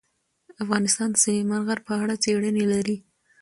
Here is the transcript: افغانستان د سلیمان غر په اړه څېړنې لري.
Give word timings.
افغانستان 0.63 1.09
د 1.11 1.15
سلیمان 1.23 1.61
غر 1.67 1.79
په 1.87 1.93
اړه 2.01 2.15
څېړنې 2.23 2.65
لري. 2.73 2.97